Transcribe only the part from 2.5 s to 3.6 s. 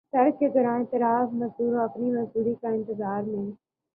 کے انتظار میں